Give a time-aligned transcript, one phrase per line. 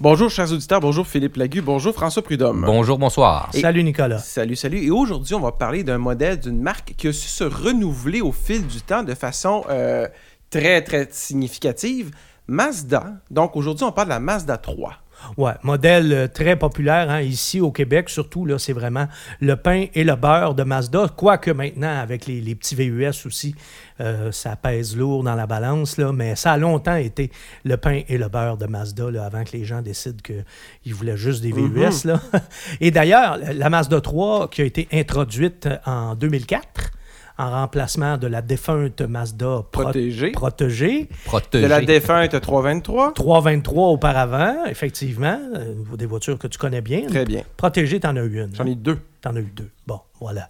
[0.00, 0.80] Bonjour, chers auditeurs.
[0.80, 1.60] Bonjour, Philippe Lagu.
[1.60, 2.62] Bonjour, François Prudhomme.
[2.64, 3.50] Bonjour, bonsoir.
[3.52, 4.18] Et- Salut Nicolas.
[4.18, 4.78] Salut, salut.
[4.82, 8.32] Et aujourd'hui, on va parler d'un modèle d'une marque qui a su se renouveler au
[8.32, 10.08] fil du temps de façon euh,
[10.48, 12.12] très, très significative.
[12.48, 13.12] Mazda.
[13.30, 14.94] Donc, aujourd'hui, on parle de la Mazda 3.
[15.36, 19.06] Ouais, modèle euh, très populaire hein, ici au Québec, surtout là, c'est vraiment
[19.40, 21.08] le pain et le beurre de Mazda.
[21.16, 23.54] Quoique maintenant, avec les, les petits VUS aussi,
[24.00, 27.30] euh, ça pèse lourd dans la balance, là, mais ça a longtemps été
[27.64, 31.16] le pain et le beurre de Mazda là, avant que les gens décident qu'ils voulaient
[31.16, 32.04] juste des VUS.
[32.04, 32.20] là.
[32.80, 36.90] Et d'ailleurs, la Mazda 3 qui a été introduite en 2004
[37.40, 40.30] en remplacement de la défunte Mazda Pro- Protégée.
[40.32, 41.08] protégée.
[41.24, 41.64] Protégé.
[41.64, 43.12] De la défunte 323.
[43.14, 45.38] 323 auparavant, effectivement.
[45.56, 47.06] euh, des voitures que tu connais bien.
[47.06, 47.42] Très bien.
[47.56, 48.54] Protégée, t'en as eu une.
[48.54, 48.98] J'en ai deux.
[49.22, 49.70] T'en as eu deux.
[49.86, 50.48] Bon, voilà.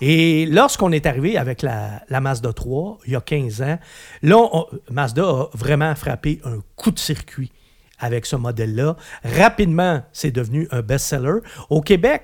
[0.00, 3.78] Et lorsqu'on est arrivé avec la, la Mazda 3, il y a 15 ans,
[4.22, 7.50] là, on- Mazda a vraiment frappé un coup de circuit
[8.00, 8.96] avec ce modèle-là.
[9.24, 11.40] Rapidement, c'est devenu un best-seller.
[11.70, 12.22] Au Québec,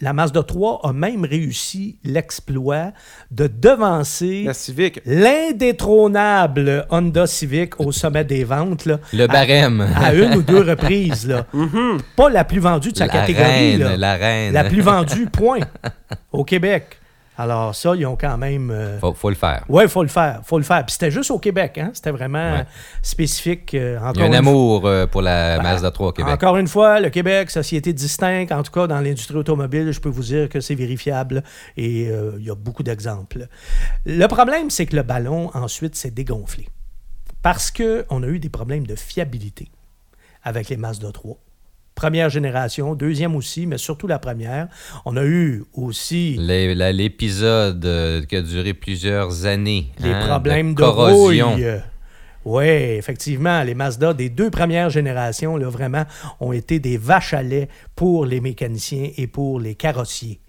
[0.00, 2.92] la Mazda 3 a même réussi l'exploit
[3.30, 5.00] de devancer La Civic.
[5.04, 8.86] l'indétrônable Honda Civic au sommet des ventes.
[8.86, 9.80] Là, Le barème.
[9.96, 11.26] à, à une ou deux reprises.
[11.28, 11.46] Là.
[12.16, 13.44] Pas la plus vendue de sa la catégorie.
[13.72, 13.96] reine, là.
[13.96, 14.52] la reine.
[14.52, 15.60] La plus vendue, point.
[16.32, 16.98] Au Québec.
[17.42, 18.70] Alors, ça, ils ont quand même.
[18.70, 19.64] euh, Faut, faut le faire.
[19.68, 20.40] Il faut le faire.
[20.44, 20.84] faut le faire.
[20.84, 21.78] Puis c'était juste au Québec.
[21.78, 21.90] Hein?
[21.94, 22.66] C'était vraiment Ouais.
[23.02, 23.74] spécifique.
[23.74, 26.32] euh, encore Il y a un amour euh, pour la Ben, Mazda 3 au Québec.
[26.34, 30.08] Encore une fois, le Québec, société distincte, en tout cas dans l'industrie automobile, je peux
[30.10, 31.42] vous dire que c'est vérifiable
[31.76, 33.46] et euh, il y a beaucoup d'exemples.
[34.04, 36.68] Le problème, c'est que le ballon, ensuite, s'est dégonflé.
[37.42, 39.70] Parce qu'on a eu des problèmes de fiabilité
[40.42, 41.36] avec les Mazda 3.
[42.00, 44.68] Première génération, deuxième aussi, mais surtout la première.
[45.04, 49.92] On a eu aussi L'épisode euh, qui a duré plusieurs années.
[49.98, 51.50] les hein, problèmes de, corrosion.
[51.50, 51.66] rouille.
[52.46, 56.04] Oui, effectivement, les Mazda des deux premières générations, là, vraiment,
[56.40, 60.40] ont été des vaches à lait pour les mécaniciens et pour les carrossiers.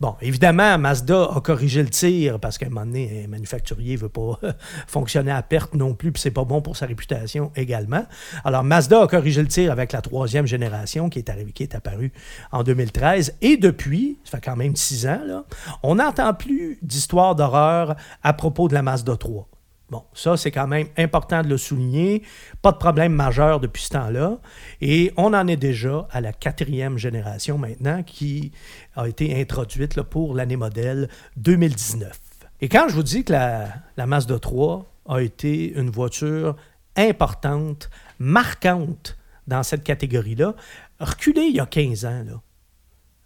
[0.00, 4.00] Bon, évidemment, Mazda a corrigé le tir parce qu'à un moment donné, un manufacturier ne
[4.00, 4.40] veut pas
[4.86, 8.06] fonctionner à perte non plus, puis c'est pas bon pour sa réputation également.
[8.44, 12.12] Alors, Mazda a corrigé le tir avec la troisième génération qui est, apparue
[12.50, 13.36] en 2013.
[13.42, 15.44] Et depuis, ça fait quand même six ans,
[15.82, 19.48] on n'entend plus d'histoires d'horreur à propos de la Mazda 3.
[19.90, 22.22] Bon, ça, c'est quand même important de le souligner.
[22.62, 24.38] Pas de problème majeur depuis ce temps-là.
[24.80, 28.52] Et on en est déjà à la quatrième génération maintenant qui
[28.94, 31.08] a été introduite là, pour l'année modèle
[31.38, 32.18] 2019.
[32.60, 36.54] Et quand je vous dis que la, la Mazda 3 a été une voiture
[36.96, 37.90] importante,
[38.20, 39.16] marquante
[39.48, 40.54] dans cette catégorie-là,
[41.00, 42.40] reculez il y a 15 ans, là.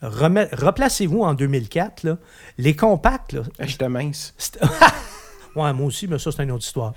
[0.02, 2.18] Remet- Replacez-vous en 2004, là,
[2.58, 4.34] les compacts, là, Ah, J'étais mince.
[5.56, 6.92] Ouais, moi aussi, mais ça, c'est une autre histoire.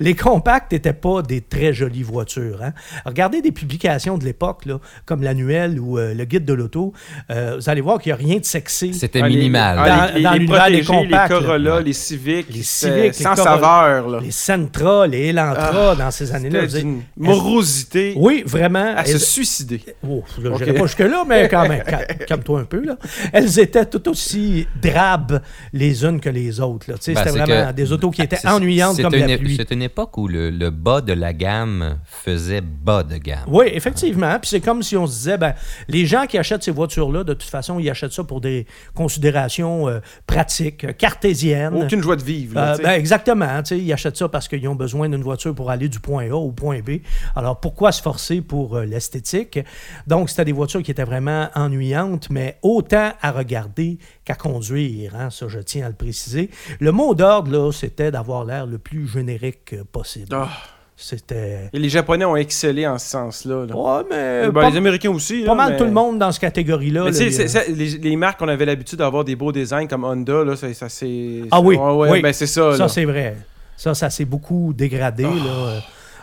[0.00, 2.60] Les compacts n'étaient pas des très jolies voitures.
[2.62, 2.72] hein.
[3.06, 4.64] Regardez des publications de l'époque,
[5.06, 6.92] comme l'annuel ou euh, le guide de l'auto.
[7.30, 8.92] euh, vous allez voir qu'il n'y a rien de sexy.
[8.94, 9.78] C'était les- minimal.
[9.80, 11.38] ah, Dans- les, les- dans les des compacts, les.
[11.38, 13.44] Corolla, les Civics, Les les sans Corolla.
[13.44, 14.08] saveur.
[14.08, 14.20] Là.
[14.22, 16.66] Les Sentra, les Elantra Ah, dans ces années-là.
[16.66, 18.94] D'une morosité Oui, vraiment.
[18.96, 19.82] à se suicider.
[20.06, 22.84] Oh, je n'irai pas jusque-là, mais quand même, cal- calme-toi un peu.
[22.84, 22.96] Là.
[23.32, 25.40] Elles étaient tout aussi drabes
[25.72, 26.86] les unes que les autres.
[26.88, 29.56] Ben, C'était vraiment que- des qui étaient c'est- ennuyantes c'est comme une la pluie.
[29.56, 33.44] C'est une époque où le, le bas de la gamme faisait bas de gamme.
[33.46, 34.38] Oui, effectivement.
[34.40, 35.54] Puis c'est comme si on se disait, ben,
[35.88, 39.88] les gens qui achètent ces voitures-là, de toute façon, ils achètent ça pour des considérations
[39.88, 41.74] euh, pratiques, euh, cartésiennes.
[41.74, 42.54] Aucune joie de vivre.
[42.54, 43.60] là, Euh, ben, exactement.
[43.70, 46.50] Ils achètent ça parce qu'ils ont besoin d'une voiture pour aller du point A au
[46.52, 47.00] point B.
[47.36, 49.58] Alors, pourquoi se forcer pour euh, l'esthétique?
[50.06, 55.14] Donc, c'était des voitures qui étaient vraiment ennuyantes, mais autant à regarder qu'à conduire.
[55.16, 56.50] hein, ça, je tiens à le préciser.
[56.80, 60.28] Le mot d'ordre, là, c'était d'avoir l'air le plus générique euh, possible.
[60.32, 60.48] Ah.
[60.96, 61.68] C'était...
[61.72, 63.66] Et les Japonais ont excellé en ce sens-là.
[63.66, 63.74] là.
[63.74, 64.46] Ouais, mais...
[64.50, 65.40] Ben, pas- les Américains aussi.
[65.42, 67.04] pas là, mal mais- tout le monde dans cette catégorie-là.
[67.04, 70.44] Là, il c'est- les, les marques qu'on avait l'habitude d'avoir des beaux designs comme Honda,
[70.44, 71.40] là, ça, ça c'est.
[71.50, 72.22] Ah oui, Ouais, ouais, oui.
[72.22, 72.76] ben c'est ça.
[72.76, 73.36] Ça, c'est vrai.
[73.76, 75.24] Ça, ça s'est beaucoup dégradé.
[75.24, 75.78] là, euh,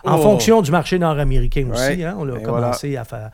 [0.06, 0.22] en Oh.
[0.22, 2.01] fonction du marché nord-américain aussi.
[2.06, 3.31] Hein, on a Et commencé à, faire,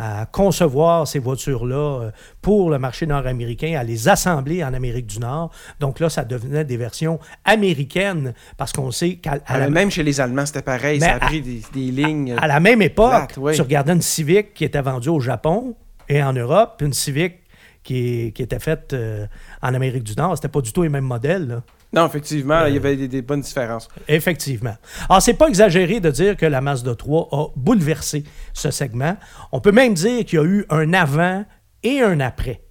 [0.00, 2.10] à concevoir ces voitures-là euh,
[2.40, 5.50] pour le marché nord-américain, à les assembler en Amérique du Nord.
[5.80, 10.02] Donc là, ça devenait des versions américaines parce qu'on sait qu'à Ah, la, même chez
[10.04, 11.00] les Allemands, c'était pareil.
[11.00, 12.34] Ça a à- pris des, des lignes.
[12.38, 13.54] à la même époque, Plate, oui.
[13.54, 15.74] tu regardais une Civic qui était vendue au Japon
[16.08, 17.34] et en Europe, puis une Civic
[17.82, 19.26] qui, qui était faite euh,
[19.62, 20.36] en Amérique du Nord.
[20.36, 21.48] C'était pas du tout les mêmes modèles.
[21.48, 21.62] là.
[21.92, 23.88] Non, effectivement, Euh, il y avait des, des bonnes différences.
[24.08, 24.74] Effectivement.
[25.08, 29.16] Alors, c'est pas exagéré de dire que la Mazda 3 a bouleversé ce segment.
[29.52, 31.44] On peut même dire qu'il y a eu un avant
[31.82, 32.62] et un après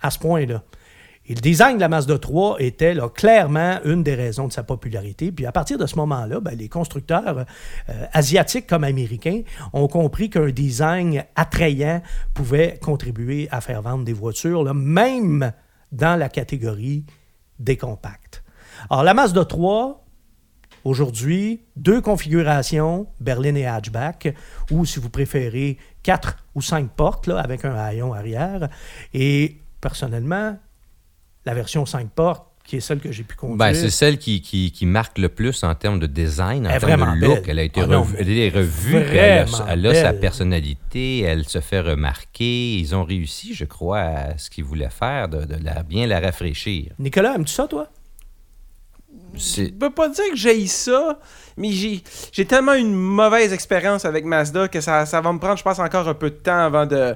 [0.00, 0.62] à ce point-là.
[1.26, 4.62] Et le design de la Mazda 3 était là, clairement une des raisons de sa
[4.62, 5.32] popularité.
[5.32, 7.46] Puis à partir de ce moment-là, ben, les constructeurs
[7.88, 9.40] euh, asiatiques comme américains
[9.72, 12.02] ont compris qu'un design attrayant
[12.34, 15.52] pouvait contribuer à faire vendre des voitures, là, même
[15.92, 17.06] dans la catégorie
[17.58, 18.23] des compacts.
[18.90, 20.04] Alors la Mazda 3,
[20.84, 24.34] aujourd'hui, deux configurations, berline et hatchback,
[24.70, 28.68] ou si vous préférez, quatre ou cinq portes là, avec un haillon arrière.
[29.12, 30.58] Et personnellement,
[31.46, 33.58] la version 5 portes, qui est celle que j'ai pu conduire.
[33.58, 36.80] Ben, c'est celle qui, qui, qui marque le plus en termes de design, en Elle
[36.80, 37.34] termes de look.
[37.34, 37.44] belle.
[37.50, 41.20] Elle a été Ah revue, elle est revue, elle a, vraiment elle a sa personnalité,
[41.20, 42.78] elle se fait remarquer.
[42.78, 46.20] Ils ont réussi, je crois, à ce qu'ils voulaient faire, de, de la, bien la
[46.20, 46.92] rafraîchir.
[46.98, 47.88] Nicolas, aimes-tu ça, toi?
[49.36, 51.18] Je peux pas dire que j'ai ça,
[51.56, 52.02] mais j'ai
[52.32, 55.78] j'ai tellement une mauvaise expérience avec Mazda que ça, ça va me prendre, je pense,
[55.78, 57.14] encore un peu de temps avant de.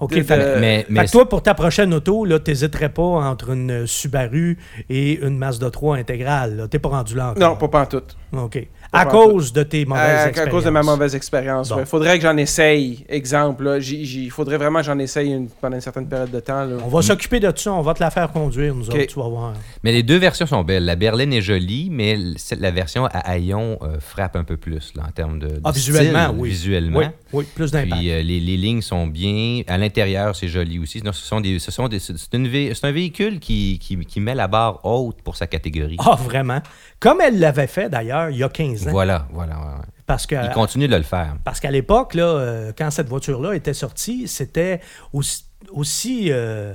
[0.00, 2.88] OK, De- fait- de- mais, Fait mais que toi, pour ta prochaine auto, tu n'hésiterais
[2.88, 4.58] pas entre une Subaru
[4.90, 6.66] et une Mazda 3 intégrale.
[6.68, 7.50] Tu n'es pas rendu là encore.
[7.50, 8.16] Non, pas pantoute.
[8.36, 8.66] OK.
[8.94, 10.52] À cause de tes mauvaises À, à expériences.
[10.54, 11.68] cause de ma mauvaise expérience.
[11.70, 11.78] Bon.
[11.80, 13.04] Il faudrait que j'en essaye.
[13.08, 16.64] Exemple, là, il faudrait vraiment que j'en essaye une- pendant une certaine période de temps.
[16.64, 16.76] là.
[16.84, 17.72] On va s'occuper de ça.
[17.72, 18.94] On va te la faire conduire, nous OK.
[18.94, 19.52] autres, tu vas voir.
[19.82, 20.84] Mais les deux versions sont belles.
[20.84, 22.18] La berline est jolie, mais
[22.58, 25.70] la version à haillon euh, frappe un peu plus là, en termes de, de Ah,
[25.72, 26.48] visuellement, style, oui.
[26.50, 26.98] Visuellement.
[27.00, 27.94] Oui, oui, plus d'impact.
[28.00, 29.62] Puis euh, les, les lignes sont bien.
[29.66, 31.02] À l'intérieur, c'est joli aussi.
[31.02, 33.96] Non, ce sont des, ce sont des, c'est une vé- c'est un véhicule qui, qui,
[34.04, 35.96] qui met la barre haute pour sa catégorie.
[35.98, 36.60] Ah, vraiment.
[37.00, 38.83] Comme elle l'avait fait, d'ailleurs, il y a 15 ans.
[38.90, 39.56] Voilà, voilà.
[39.58, 39.84] ouais, ouais.
[40.06, 41.36] Parce que Il continue de le faire.
[41.44, 44.80] Parce qu'à l'époque, là, euh, quand cette voiture-là était sortie, c'était
[45.12, 46.74] aussi, aussi, euh,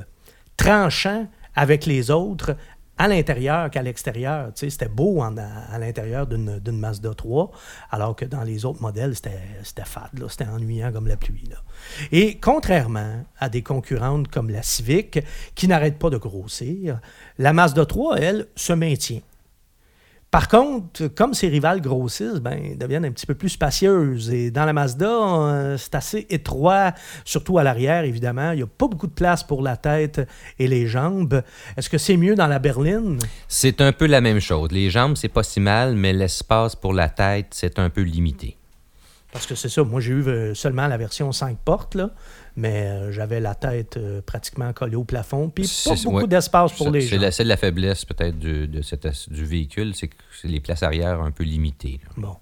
[0.57, 2.55] tranchant avec les autres
[2.97, 4.47] à l'intérieur qu'à l'extérieur.
[4.53, 7.49] Tu sais, C'était beau en- à, à l'intérieur d'une d'une Mazda 3,
[7.91, 11.47] alors que dans les autres modèles, c'était c'était fade, là, c'était ennuyant comme la pluie.
[11.49, 11.57] Là.
[12.11, 15.19] Et contrairement à des concurrentes comme la Civic,
[15.55, 16.99] qui n'arrêtent pas de grossir,
[17.37, 19.21] la Mazda 3, elle, se maintient.
[20.31, 24.29] Par contre, comme ses rivales grossissent, ben, elles deviennent un petit peu plus spacieuses.
[24.29, 26.93] Et dans la Mazda, euh, c'est assez étroit,
[27.25, 28.51] surtout à l'arrière, évidemment.
[28.51, 30.21] Il n'y a pas beaucoup de place pour la tête
[30.59, 31.41] et les jambes.
[31.77, 33.17] Est-ce que c'est mieux dans la berline?
[33.47, 34.71] C'est un peu la même chose.
[34.71, 38.55] Les jambes, c'est pas si mal, mais l'espace pour la tête, c'est un peu limité.
[39.31, 42.09] Parce que c'est ça, moi j'ai eu euh, seulement la version 5 portes, là,
[42.59, 46.27] mais euh, j'avais la tête euh, pratiquement collée au plafond, puis pas C'est- beaucoup ouais.
[46.27, 47.21] d'espace pour Ça, les C'est jambes.
[47.21, 50.59] la, c'est la faiblesse peut-être du, de cette as- du véhicule, c'est que c'est les
[50.59, 51.99] places arrière un peu limitées.
[52.05, 52.11] là.
[52.17, 52.35] Bon.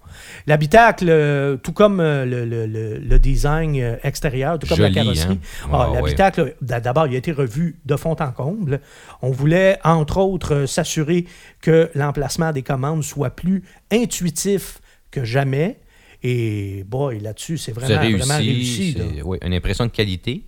[0.48, 5.70] L'habitacle, euh, tout comme le, le- le- design extérieur, tout comme Joli, la carrosserie, hein?
[5.74, 8.80] ah, Ouais, l'habitacle, d'abord, il a été revu de fond en comble.
[9.22, 11.26] On voulait, entre autres, s'assurer
[11.62, 14.80] que l'emplacement des commandes soit plus intuitif
[15.12, 15.80] que jamais.
[16.24, 18.18] Et boy, là-dessus, c'est vraiment réussi.
[18.18, 18.94] vraiment réussi.
[18.94, 19.06] là.
[19.24, 20.44] oui, une impression de qualité.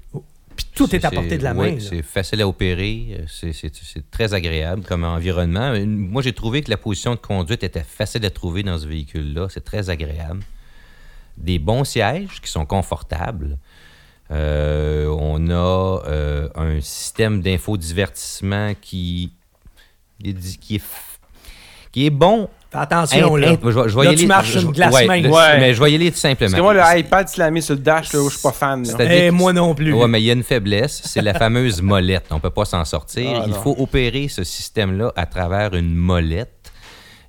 [0.56, 1.78] Puis tout est à portée de la main.
[1.80, 3.22] C'est facile à opérer.
[3.28, 3.54] c'est-
[4.12, 5.74] très agréable comme environnement.
[5.86, 9.48] Moi, j'ai trouvé que la position de conduite était facile à trouver dans ce véhicule-là.
[9.50, 10.42] C'est très agréable.
[11.38, 13.58] Des bons sièges qui sont confortables.
[14.32, 19.32] Euh, on a euh, un système d'infodivertissement qui,
[20.22, 20.84] qui est,
[21.92, 22.50] qui est bon.
[22.72, 23.52] Fais attention, Int- là.
[23.54, 25.60] int- je vais- je vais Là, tu marches je- sur une glace ouais, Ouais.
[25.60, 26.52] Mais je vais y aller tout simplement.
[26.52, 28.42] Parce que moi, le iPad, tu l'as mis sur le dash, là, où je suis
[28.44, 28.86] pas fan.
[28.86, 28.94] là.
[28.96, 29.92] Que- moi non plus.
[29.92, 32.26] Oui, mais il y a une faiblesse, c'est la fameuse molette.
[32.30, 33.40] On ne peut pas s'en sortir.
[33.42, 33.62] Ah, il non.
[33.62, 36.72] faut opérer ce système-là à travers une molette.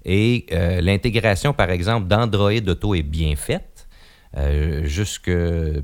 [0.05, 3.67] Et euh, l'intégration, par exemple, d'Android Auto est bien faite.
[4.37, 5.29] euh, jusque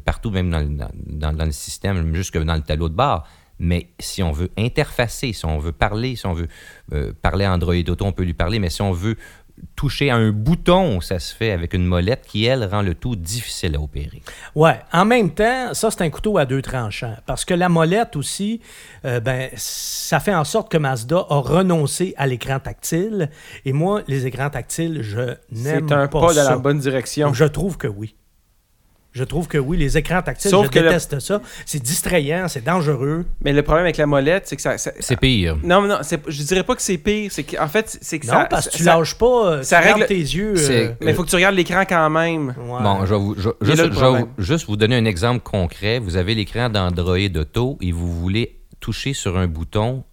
[0.04, 3.26] partout, même dans, le- dans- dans le système, jusque dans le tableau de bord.
[3.58, 6.46] Mais si on veut interfacer, si on veut parler, si on veut
[6.92, 9.16] euh, parler à Android Auto, on peut lui parler, mais si on veut
[9.74, 13.16] toucher à un bouton, ça se fait avec une molette qui, elle, rend le tout
[13.16, 14.22] difficile à opérer.
[14.54, 14.80] Ouais.
[14.92, 17.16] En même temps, ça, c'est un couteau à deux tranchants.
[17.26, 18.60] Parce que la molette aussi,
[19.04, 23.30] euh, ben, ça fait en sorte que Mazda a renoncé à l'écran tactile.
[23.64, 25.20] Et moi, les écrans tactiles, je
[25.50, 26.44] n'aime C'est un pas pas ça.
[26.44, 27.32] dans la bonne direction.
[27.32, 28.16] Je trouve que oui.
[29.16, 31.40] Je trouve que oui, les écrans tactiles, Sauf je que le- déteste ça.
[31.64, 33.24] C'est distrayant, c'est dangereux.
[33.42, 34.76] Mais le problème avec la molette, c'est que ça.
[34.76, 35.56] ça- C'est pire.
[35.64, 37.30] Non, mais non, je dirais pas que c'est pire.
[37.32, 38.44] C'est qu'en fait, c'est que Non, ça.
[38.44, 40.52] parce que tu ça- lâches pas, euh, ça tu règle- tes yeux.
[40.58, 42.48] Euh, Mais il faut que tu regardes l'écran quand même.
[42.58, 42.82] ouais.
[42.82, 45.98] Bon, je vais, vous, je- juste, je vais juste vous donner un exemple concret.
[45.98, 50.04] Vous avez l'écran d'Android Auto et vous voulez toucher sur un bouton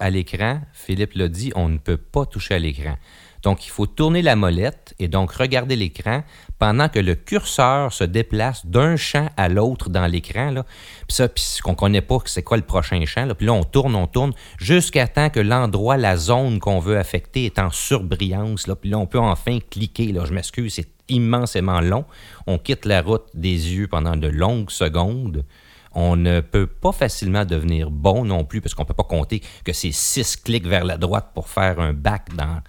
[0.00, 0.60] à l'écran.
[0.72, 2.96] Philippe l'a dit, on ne peut pas toucher à l'écran.
[3.42, 6.22] Donc, il faut tourner la molette et donc regarder l'écran
[6.58, 10.54] pendant que le curseur se déplace d'un champ à l'autre dans l'écran.
[10.54, 13.28] Puis ça, puis qu'on ne connaît pas c'est quoi le prochain champ.
[13.36, 17.44] Puis là, on tourne, on tourne, jusqu'à temps que l'endroit, la zone qu'on veut affecter
[17.44, 18.66] est en surbrillance.
[18.80, 20.12] Puis là, on peut enfin cliquer.
[20.12, 20.24] Là.
[20.24, 22.04] Je m'excuse, c'est immensément long.
[22.46, 25.44] On quitte la route des yeux pendant de longues secondes.
[25.92, 29.42] On ne peut pas facilement devenir bon non plus parce qu'on ne peut pas compter
[29.64, 32.60] que c'est six clics vers la droite pour faire un back dans.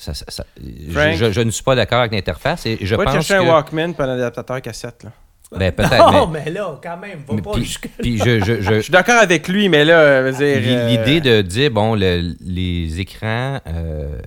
[0.00, 1.14] Ça- ça- ça- je, Frank?
[1.14, 3.40] je- je ne suis pas d'accord avec l'interface et je pense chercher que...
[3.40, 5.04] un Walkman pas un adaptateur cassette.
[5.04, 5.10] Là?
[5.56, 8.60] Ben, peut-être, Non, mais- mais là, quand même, va mais pas puis, puis je, je-
[8.60, 11.20] je- Je suis d'accord avec lui, mais là, euh, je veux dire, L'i- euh, L'idée
[11.20, 14.20] de dire, bon, le- les écrans euh,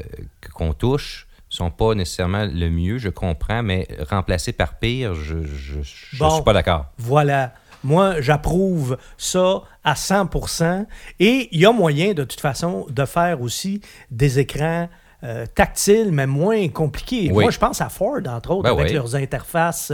[0.53, 5.45] qu'on touche sont pas nécessairement le mieux, je comprends, mais remplacé par pire, je ne
[5.45, 6.29] je, Bon.
[6.31, 6.85] suis pas d'accord.
[6.97, 7.53] Voilà.
[7.85, 10.85] Moi, j'approuve ça à 100%
[11.19, 14.87] Et il y a moyen, de toute façon, de faire aussi des écrans
[15.23, 17.29] euh, tactiles, mais moins compliqués.
[17.31, 17.43] Oui.
[17.43, 18.93] Moi, je pense à Ford, entre autres, Ben avec oui.
[18.93, 19.91] leurs interfaces.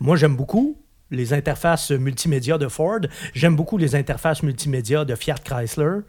[0.00, 0.76] Moi, j'aime beaucoup
[1.10, 3.00] les interfaces multimédia de Ford.
[3.34, 6.00] J'aime beaucoup les interfaces multimédia de Fiat Chrysler.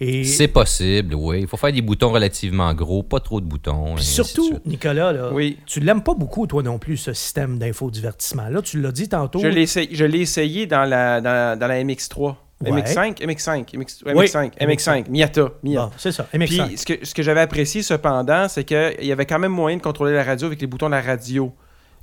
[0.00, 1.40] Et C'est possible, oui.
[1.42, 3.94] Il faut faire des boutons relativement gros, pas trop de boutons.
[3.94, 4.58] Puis de surtout.
[4.66, 5.58] Nicolas, là, Oui.
[5.66, 8.62] tu l'aimes pas beaucoup, toi non plus, ce système d'infodivertissement-là.
[8.62, 9.38] Tu l'as dit tantôt.
[9.38, 12.34] Je l'ai essayé, je l'ai essayé dans la, dans, dans la MX3.
[12.70, 12.82] Ouais.
[12.82, 15.86] MX5, MX5, MX, Oui, MX5, MX5, Miata, Miata.
[15.86, 16.76] Bon, c'est ça, Puis MX5.
[16.76, 19.82] ce que, ce que j'avais apprécié cependant, c'est qu'il y avait quand même moyen de
[19.82, 21.52] contrôler la radio avec les boutons de la radio.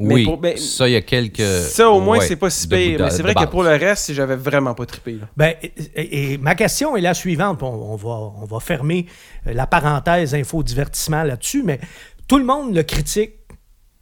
[0.02, 1.42] Mais Oui, pour- ben, ça, il y a quelques...
[1.42, 3.02] ça, au moins, ouais, c'est pas si pire.
[3.04, 5.14] Mais c'est vrai que pour le reste, j'avais vraiment pas trippé.
[5.14, 5.28] Là.
[5.36, 7.58] Ben, et, et- et ma question est la suivante.
[7.58, 8.10] puis On, on va,
[8.42, 9.08] on va fermer
[9.48, 11.82] euh, la parenthèse infodivertissement là-dessus, mais
[12.30, 13.32] tout le monde le critique,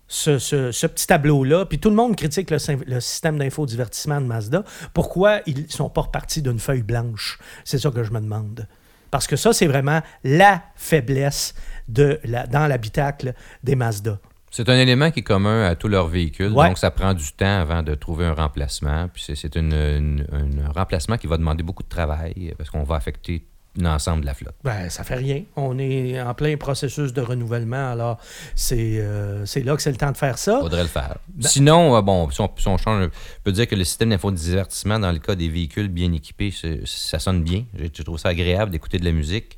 [0.08, 4.26] ce, ce- ce petit tableau-là, puis tout le monde critique le, le système d'infodivertissement de
[4.26, 4.64] Mazda.
[4.94, 7.40] Pourquoi ils sont pas repartis d'une feuille blanche?
[7.66, 8.68] C'est ça que je me demande.
[9.12, 11.54] Parce que ça, c'est vraiment la faiblesse
[11.88, 13.34] de la, dans l'habitacle
[13.64, 14.20] des Mazda.
[14.50, 16.68] C'est un élément qui est commun à tous leurs véhicules, Ouais.
[16.70, 19.08] donc ça prend du temps avant de trouver un remplacement.
[19.14, 23.46] Puis c'est- un remplacement qui va demander beaucoup de travail parce qu'on va affecter
[23.84, 24.56] l'ensemble de la flotte.
[24.64, 25.44] Ben, ça fait rien.
[25.56, 28.18] On est en plein processus de renouvellement, alors
[28.56, 30.60] c'est euh, c'est là que c'est le temps de faire ça.
[30.60, 31.18] faudrait le faire.
[31.30, 33.10] Ben- Sinon, euh, bon, si on, si on change, on
[33.44, 36.54] peut dire que le système d'infodivertissement, dans le cas des véhicules bien équipés,
[36.86, 37.66] ça sonne bien.
[37.94, 39.58] Je, trouve ça agréable d'écouter de la musique.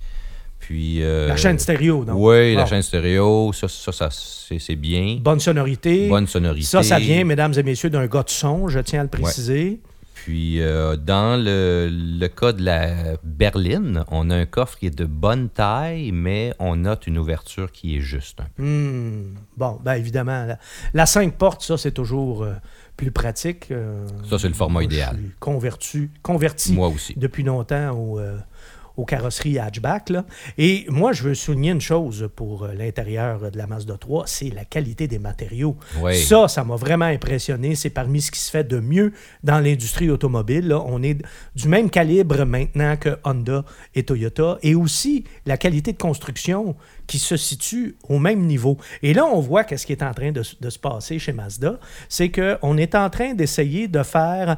[0.60, 2.16] Puis, euh, La chaîne stéréo, donc.
[2.20, 5.18] Oui, la chaîne stéréo, ça, ça, ça, c'est c'est bien.
[5.22, 6.10] Bonne sonorité.
[6.10, 6.66] Bonne sonorité.
[6.66, 9.80] Ça, ça vient, mesdames et messieurs, d'un gars de son, je tiens à le préciser.
[10.24, 14.96] Puis, euh, dans le, le cas de la berline, on a un coffre qui est
[14.98, 18.64] de bonne taille, mais on note une ouverture qui est juste un peu.
[18.64, 19.36] Hmm.
[19.58, 20.60] Bon, ben évidemment, la,
[20.94, 22.54] la 5 portes, ça, c'est toujours euh,
[22.98, 23.72] plus pratique.
[23.72, 25.16] euh, Ça, c'est le format idéal.
[25.16, 27.14] Je suis converti, converti Moi aussi.
[27.18, 28.20] depuis longtemps au,
[29.00, 30.10] aux carrosseries hatchback.
[30.10, 30.26] là.
[30.58, 34.50] Et moi, je veux souligner une chose pour euh, l'intérieur de la Mazda 3, c'est
[34.50, 35.78] la qualité des matériaux.
[36.02, 36.18] Oui.
[36.18, 37.76] Ça, ça m'a vraiment impressionné.
[37.76, 39.14] C'est parmi ce qui se fait de mieux
[39.44, 40.68] dans l'industrie automobile.
[40.68, 40.82] là.
[40.86, 41.18] On est
[41.56, 43.64] du même calibre maintenant que Honda
[43.96, 44.58] et Toyota.
[44.64, 46.76] Et aussi la qualité de construction
[47.08, 48.78] qui se situe au même niveau.
[49.02, 51.80] Et là, on voit qu'est-ce qui est en train de, de se passer chez Mazda.
[52.10, 54.58] C'est qu'on est en train d'essayer de faire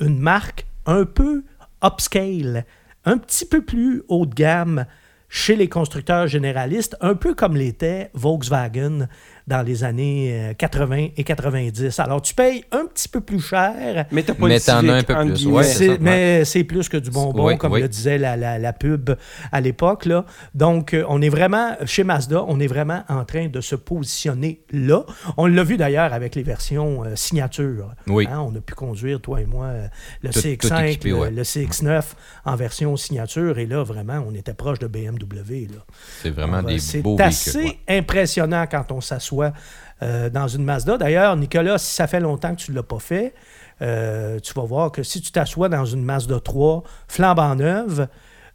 [0.00, 1.44] une marque un peu
[1.84, 2.64] upscale,
[3.08, 4.84] un petit peu plus haut de gamme
[5.30, 9.08] chez les constructeurs généralistes, un peu comme l'était Volkswagen
[9.48, 11.98] dans les années euh, 80 et 90.
[12.00, 15.02] Alors, tu payes un petit peu plus cher, Mais t'as pas Mais t'en as un
[15.02, 15.98] peu plus, ouais, c'est- c'est ça, ouais.
[16.00, 17.80] mais c'est plus que du bonbon, Oui, comme oui.
[17.80, 19.10] le disait la, la- la pub
[19.50, 20.04] à l'époque.
[20.04, 20.26] là.
[20.54, 24.60] Donc, euh, on est vraiment, chez Mazda, on est vraiment en train de se positionner
[24.70, 25.04] là.
[25.38, 27.94] On l'a vu d'ailleurs avec les versions euh, signature.
[28.06, 28.28] Oui.
[28.30, 29.86] Hein, on a pu conduire, toi et moi, euh,
[30.22, 31.30] le Tout- CX5, tout équipé, le, ouais.
[31.30, 32.02] le CX9
[32.44, 33.58] en version signature.
[33.58, 35.68] Et là, vraiment, on était proche de BMW.
[35.72, 35.80] Là.
[36.22, 37.78] C'est vraiment des C'est beaux assez véhicules.
[37.88, 37.98] ouais.
[37.98, 39.37] impressionnant quand on s'assoit
[40.02, 40.96] euh, dans une Mazda.
[40.96, 43.34] D'ailleurs, Nicolas, si ça fait longtemps que tu ne l'as pas fait,
[43.82, 48.08] euh, tu vas voir que si tu t'assois dans une Mazda 3 flambant neuve,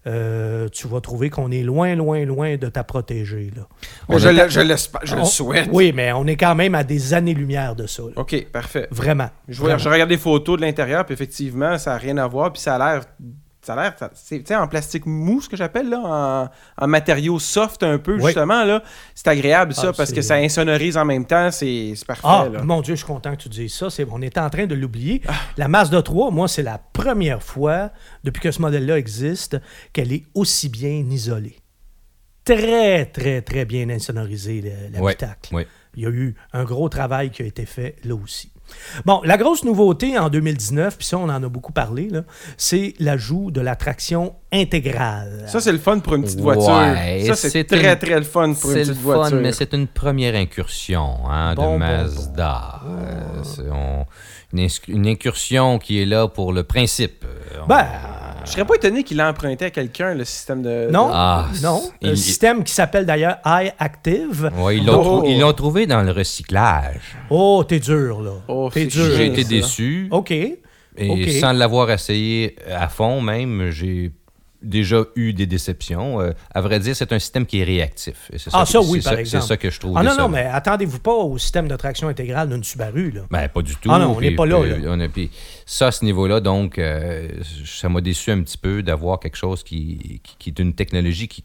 [0.05, 3.51] euh, tu vas trouver qu'on est loin, loin, loin de ta protégée.
[3.55, 3.63] Là.
[4.17, 4.75] Je, le,
[5.05, 5.69] je, souhaite.
[5.71, 8.03] Oui, mais on est quand même à des années-lumière de ça.
[8.03, 8.09] là.
[8.17, 8.87] OK, parfait.
[8.91, 9.29] Vraiment.
[9.47, 12.51] Je, vois- je regarde des photos de l'intérieur, puis effectivement, ça n'a rien à voir,
[12.51, 13.05] puis ça a l'air.
[13.63, 13.95] Ça a l'air.
[14.13, 15.99] C'est en plastique mou, ce que j'appelle, là,
[16.77, 18.25] en, en matériaux soft un peu, Oui.
[18.25, 18.83] justement, là.
[19.15, 22.47] C'est agréable, ça, Ah, parce que ça insonorise en même temps, c'est c'est parfait, Ah,
[22.51, 22.61] là.
[22.63, 23.89] mon Dieu, je suis content que tu dises ça.
[23.89, 25.21] C'est, on était en train de l'oublier.
[25.27, 25.33] Ah.
[25.57, 27.91] La Mazda 3, moi, c'est la première fois,
[28.23, 29.57] depuis que ce modèle-là existe,
[29.93, 31.57] qu'elle est aussi bien isolée.
[32.45, 35.55] Très, très, très bien insonorisée, l'habitacle.
[35.95, 38.51] Il y a eu un gros travail qui a été fait là aussi.
[39.05, 42.09] Bon, la grosse nouveauté en 2019, puis ça, on en a beaucoup parlé,
[42.57, 45.43] c'est l'ajout de la traction intégrale.
[45.47, 47.35] Ça, c'est le fun pour une petite Ouais, voiture.
[47.35, 49.37] ça, c'est très, une- très le fun pour une C'est le petite fun, voiture.
[49.41, 52.81] mais c'est une première incursion hein, Bon, bon, de Mazda.
[52.87, 54.05] Euh, c'est- on-
[54.87, 57.25] une, incursion qui est là pour le principe.
[57.25, 57.87] Euh, on- Ben,
[58.45, 60.89] Je serais pas étonné qu'il ait emprunté à quelqu'un, le système de.
[60.91, 61.81] non, Ah, non.
[62.01, 64.51] il- un système qui s'appelle d'ailleurs iActive.
[64.57, 65.03] Ouais, ils l'ont Oh.
[65.21, 67.15] trou- ils l'ont trouvé dans le recyclage.
[67.29, 68.31] Oh, t'es dur, là.
[68.49, 69.15] Oh, t'es c'est dur.
[69.15, 70.07] J'ai été déçu.
[70.11, 70.31] OK.
[70.31, 74.11] Et sans l'avoir essayé à fond même, j'ai
[74.63, 76.21] déjà eu des déceptions.
[76.21, 78.31] Euh, à vrai dire, c'est un système qui est réactif.
[78.51, 79.41] Ah, ça, oui, c'est par exemple.
[79.43, 82.07] C'est ça que je trouve Ah non, non, mais attendez-vous pas au système de traction
[82.07, 83.11] intégrale d'une Subaru.
[83.11, 83.21] Là.
[83.29, 83.89] Ben, pas du tout.
[83.91, 85.29] Ah non, on n'est pas là, on a- puis
[85.65, 87.27] ça, à ce niveau-là, donc, euh,
[87.65, 91.27] ça m'a déçu un petit peu d'avoir quelque chose qui, qui, qui est une technologie
[91.27, 91.43] qui,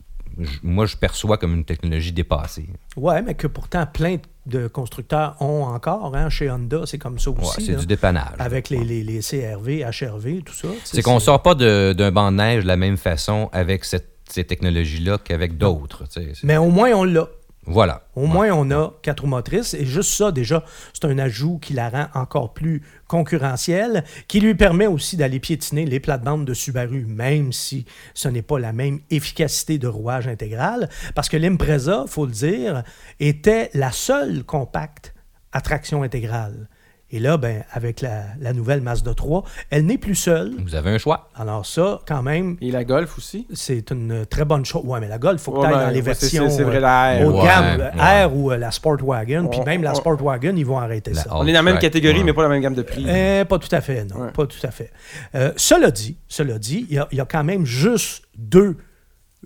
[0.63, 2.69] moi, je perçois comme une technologie dépassée.
[2.97, 4.21] Ouais, mais que pourtant plein de
[4.69, 6.17] constructeurs ont encore.
[6.17, 7.67] Hein, chez Honda, c'est comme ça Ouais, aussi.
[7.67, 7.79] c'est là.
[7.79, 8.33] du dépannage.
[8.39, 10.69] Avec les, les, les CRV, HRV, tout ça.
[10.85, 14.09] C'est qu'on sort pas de- d'un banc de neige de la même façon avec cette-
[14.31, 16.05] ces technologies-là qu'avec d'autres.
[16.11, 17.29] C'est- Mais au moins, on l'a.
[17.71, 18.03] Voilà.
[18.17, 19.75] Au moins, on a quatre roues motrices.
[19.75, 24.55] Et juste ça, déjà, c'est un ajout qui la rend encore plus concurrentielle, qui lui
[24.55, 27.85] permet aussi d'aller piétiner les plates-bandes de Subaru, même si
[28.15, 30.89] ce n'est pas la même efficacité de rouage intégral.
[31.15, 32.85] Parce que l'Impreza, faut le dire,
[33.21, 35.15] était la seule compacte
[35.53, 36.69] à traction intégrale.
[37.11, 40.53] Et là, ben, avec la, la nouvelle Mazda 3, elle n'est plus seule.
[40.63, 41.31] Vous avez un choix.
[41.35, 43.47] Alors ça, quand même, Et la Golf aussi?
[43.55, 44.83] c'est une très bonne chose.
[44.85, 46.51] Ouais, mais la Golf, il faut que Ouais, tu ben, dans les ouais, c'est- versions
[46.51, 47.27] c'est vrai, euh, la R.
[47.27, 48.25] haut de Ouais, gamme, ouais.
[48.27, 49.49] R ou euh, la Sportwagon.
[49.49, 51.31] Puis même la on- Sportwagon, ils vont arrêter La ça.
[51.33, 52.25] On est dans la même catégorie, ouais.
[52.25, 53.07] mais pas la même gamme de prix.
[53.09, 54.25] Eh, pas tout à fait, non.
[54.25, 54.31] Ouais.
[54.31, 54.91] Pas tout à fait.
[55.35, 58.77] Euh, cela dit, cela dit, il y, a- il y a quand même juste deux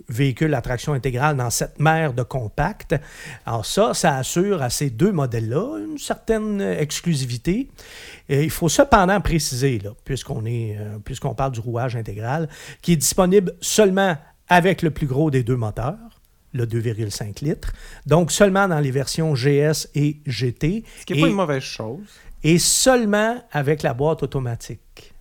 [0.08, 2.94] véhicules à traction intégrale dans cette mer de compact.
[3.44, 7.68] Alors ça, ça assure à ces deux modèles-là une certaine euh, exclusivité.
[8.28, 12.48] Et il faut cependant préciser, puisqu'on est, euh, puisqu'on parle du rouage intégral,
[12.80, 14.16] qui est disponible seulement
[14.48, 15.96] avec le plus gros des deux moteurs,
[16.54, 17.72] le 2,5 litres,
[18.06, 22.00] donc seulement dans les versions GS et GT, Ce qui n'est pas une mauvaise chose.
[22.44, 25.11] et seulement avec la boîte automatique.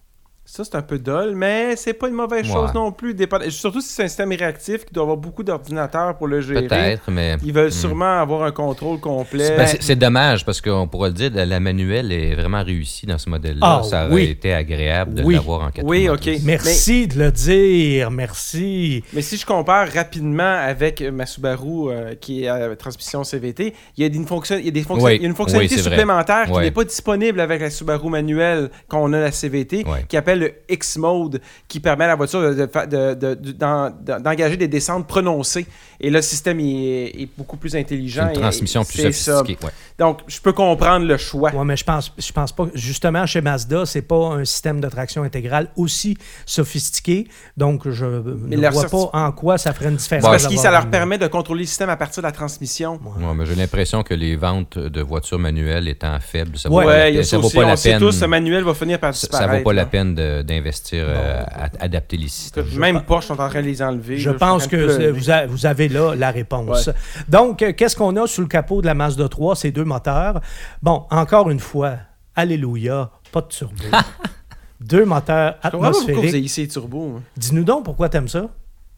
[0.54, 2.52] Ça, c'est un peu dol, mais c'est pas une mauvaise Ouais.
[2.52, 3.14] chose non plus.
[3.14, 6.68] dépend- Surtout si c'est un système réactif qui doit avoir beaucoup d'ordinateurs pour le gérer.
[6.68, 7.38] Peut-être, mais.
[7.42, 9.56] Ils veulent sûrement avoir un contrôle complet.
[9.56, 13.18] Ben, c'est- dommage parce qu'on pourrait le dire, la, la manuelle est vraiment réussie dans
[13.18, 13.60] ce modèle-là.
[13.80, 14.24] Ah, ça aurait oui.
[14.26, 15.36] été agréable de Oui.
[15.36, 16.30] l'avoir en quatre Oui, roues ok.
[16.44, 19.04] Merci de le dire, merci.
[19.14, 24.04] Mais si je compare rapidement avec ma Subaru euh, qui est à transmission CVT, il
[24.04, 25.76] y a des, fonction- il y a des fonction- Oui, il y a une fonctionnalité
[25.76, 25.98] oui, c'est vrai.
[25.98, 30.18] supplémentaire qui n'est pas disponible avec la Subaru manuelle quand on a la CVT, qui
[30.18, 32.66] appelle le X-Mode, qui permet à la voiture de-
[33.14, 35.66] de d'engager des descentes prononcées.
[36.00, 38.28] Et là, le système est, est beaucoup plus intelligent.
[38.28, 39.58] une transmission et plus sophistiquée.
[39.66, 39.72] ouais.
[40.02, 41.54] Donc, je peux comprendre le choix.
[41.54, 42.66] Ouais, mais je pense, je pense pas.
[42.74, 47.28] Justement, chez Mazda, c'est pas un système de traction intégrale aussi sophistiqué.
[47.56, 50.24] Donc, je ne vois certi- pas en quoi ça ferait une différence.
[50.26, 52.32] C'est parce que ça leur une- permet de contrôler le système à partir de la
[52.32, 53.00] transmission.
[53.20, 56.90] Ouais, mais j'ai l'impression que les ventes de voitures manuelles étant faibles, ça Ouais, vaut
[56.90, 58.00] pas la Ouais, il y a peine- ça ça vaut pas la peine.
[58.00, 59.52] tous, ce manuel va finir par disparaître.
[59.52, 62.66] ça vaut pas la peine d'investir euh, à, adapter les systèmes.
[62.78, 64.18] Même Porsche sont en train de les enlever.
[64.18, 66.90] Je là, pense que c'est- vous, a- vous avez là la réponse.
[67.30, 70.42] Donc, euh, qu'est-ce qu'on a sous le capot de la Mazda 3, ces deux moteurs?
[70.82, 71.98] Bon, encore une fois,
[72.36, 73.84] alléluia, pas de turbo.
[74.80, 76.72] deux moteurs Je comprends pas pourquoi vous avez atmosphériques.
[76.72, 77.16] turbo.
[77.18, 77.22] hein.
[77.38, 78.50] Dis-nous donc pourquoi t'aimes ça?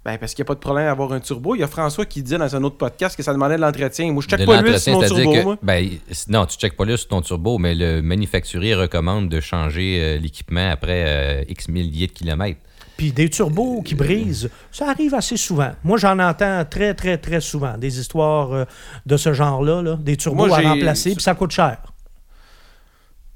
[0.06, 1.56] Ben, parce qu'il n'y a pas de problème à avoir un turbo.
[1.56, 4.12] Il y a François qui disait dans un autre podcast que ça demandait de l'entretien.
[4.12, 5.58] Moi, je check De pas l'huile sur mon turbo, que- moi.
[5.64, 5.90] ben,
[6.28, 10.18] non, tu checkes pas l'huile sur ton turbo, mais le manufacturier recommande de changer euh,
[10.20, 12.60] l'équipement après euh, X milliers de kilomètres.
[12.98, 15.72] Puis des turbos qui brisent, ça arrive assez souvent.
[15.84, 17.78] Moi, j'en entends très, très, très souvent.
[17.78, 18.66] Des histoires euh,
[19.06, 19.96] de ce genre-là, là.
[20.00, 21.78] des turbos Moi, à remplacer, puis ça coûte cher.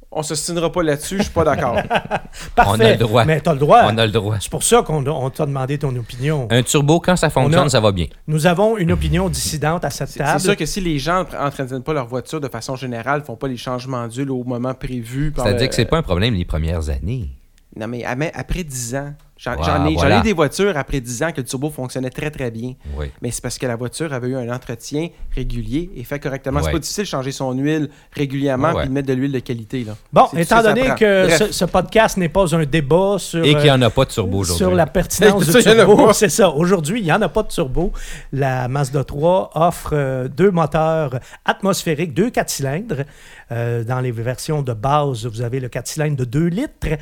[0.09, 1.75] On se stinera pas là-dessus, je suis pas d'accord.
[2.55, 2.71] Parfait.
[2.71, 3.25] On a le droit.
[3.25, 3.81] Mais t'as le droit.
[3.85, 4.37] On a le droit.
[4.39, 6.47] C'est pour ça qu'on on t'a demandé ton opinion.
[6.49, 8.07] Un turbo, quand ça fonctionne, a- ça va bien.
[8.25, 10.39] Nous avons une opinion dissidente à cette table.
[10.39, 13.49] c'est sûr que si les gens n'entraînent pas leur voiture de façon générale, font pas
[13.49, 15.31] les changements d'huile au moment prévu.
[15.31, 17.29] par C'est-à-dire que c'est pas un problème les premières années.
[17.77, 20.17] Non, mais mais après 10 ans, j'en j'en ai, j'en voilà.
[20.17, 22.73] ai eu des voitures après 10 ans que le turbo fonctionnait très très bien.
[22.97, 23.11] Oui.
[23.21, 26.61] Mais c'est parce que la voiture avait eu un entretien régulier et fait correctement.
[26.63, 29.83] C'est pas difficile de changer son huile régulièrement et de mettre de l'huile de qualité.
[29.83, 29.95] Là.
[30.11, 33.69] Bon, étant donné que ce, ce podcast n'est pas un débat sur, Et qu'il n'y
[33.69, 34.57] euh, en a pas de turbo aujourd'hui.
[34.57, 36.49] sur la pertinence du turbo, c'est ça.
[36.49, 37.91] Aujourd'hui, il n'y en a pas de turbo.
[38.31, 43.03] La Mazda 3 offre euh, deux moteurs atmosphériques, deux 4 cylindres.
[43.51, 46.97] Euh, dans les versions de base, vous avez le 4 cylindres de 2 litres,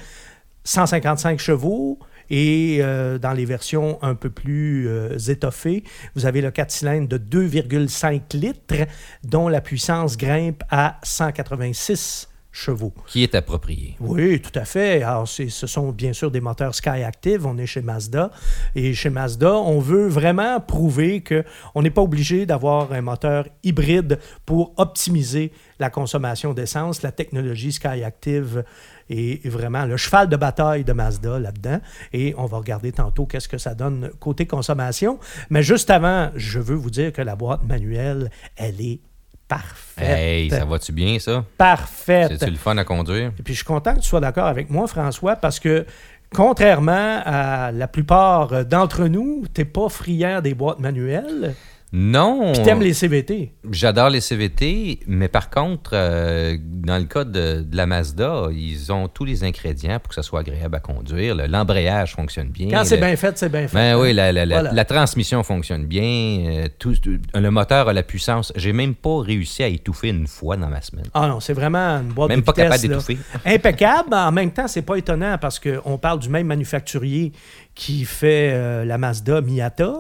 [0.65, 1.99] 155 chevaux.
[2.29, 5.83] Et euh, dans les versions un peu plus euh, étoffées,
[6.15, 8.87] vous avez le 4 cylindres de 2,5 litres,
[9.23, 12.93] dont la puissance grimpe à 186 chevaux.
[13.07, 13.97] Qui est approprié.
[13.99, 15.03] Oui, tout à fait.
[15.03, 17.45] Alors, ce sont bien sûr des moteurs Skyactiv.
[17.45, 18.31] On est chez Mazda.
[18.75, 24.19] Et chez Mazda, on veut vraiment prouver qu'on n'est pas obligé d'avoir un moteur hybride
[24.45, 27.01] pour optimiser la consommation d'essence.
[27.01, 28.63] La technologie Skyactiv
[29.09, 31.81] est vraiment le cheval de bataille de Mazda là-dedans.
[32.13, 35.19] Et on va regarder tantôt qu'est-ce que ça donne côté consommation.
[35.49, 39.01] Mais juste avant, je veux vous dire que la boîte manuelle, elle est
[39.47, 40.07] parfaite.
[40.07, 41.43] Hey, ça va-tu bien, ça?
[41.57, 42.31] Parfaite.
[42.31, 43.31] C'est-tu le fun à conduire?
[43.39, 45.85] Et puis je suis content que tu sois d'accord avec moi, François, parce que
[46.33, 51.55] contrairement à la plupart d'entre nous, tu n'es pas friand des boîtes manuelles.
[51.93, 52.51] Non.
[52.53, 53.53] Puis t'aimes les CVT.
[53.71, 58.91] J'adore les CVT, mais par contre, euh, dans le cas de, de la Mazda, ils
[58.91, 61.35] ont tous les ingrédients pour que ça soit agréable à conduire.
[61.35, 62.69] Le- L'embrayage fonctionne bien.
[62.69, 63.75] Quand c'est bien fait, c'est bien fait.
[63.77, 64.71] Ben oui, la, la- la- Voilà.
[64.73, 66.03] la transmission fonctionne bien.
[66.03, 66.95] euh, tout-
[67.33, 68.51] le moteur a la puissance.
[68.57, 71.05] J'ai même pas réussi à étouffer une fois dans ma semaine.
[71.13, 73.17] Ah non, c'est vraiment une boîte Même de pas vitesse, capable d'étouffer.
[73.45, 77.31] Impeccable, en même temps, c'est pas étonnant parce qu'on parle du même manufacturier
[77.73, 79.93] qui fait euh, la Mazda Miata,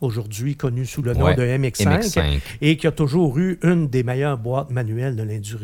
[0.00, 2.40] aujourd'hui connue sous le nom Ouais, de MX5, MX5.
[2.60, 5.56] et qui a toujours eu une des meilleures boîtes manuelles de l'indu-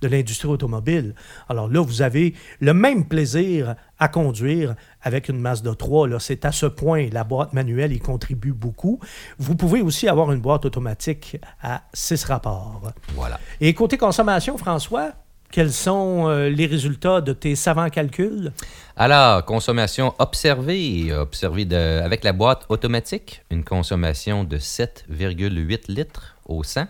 [0.00, 1.14] de l'industrie automobile.
[1.48, 6.08] Alors là, vous avez le même plaisir à conduire avec une Mazda 3.
[6.08, 6.18] Là.
[6.20, 9.00] C'est à ce point, la boîte manuelle y contribue beaucoup.
[9.38, 12.92] Vous pouvez aussi avoir une boîte automatique à 6 rapports.
[13.14, 13.38] Voilà.
[13.60, 15.12] Et côté consommation, François,
[15.50, 18.52] quels sont euh, les résultats de tes savants calculs?
[18.96, 26.62] Alors, consommation observée, observée de- avec la boîte automatique, une consommation de 7,8 litres au
[26.62, 26.86] 100,